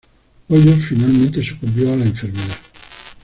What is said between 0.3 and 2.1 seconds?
Hoyos finalmente sucumbió a la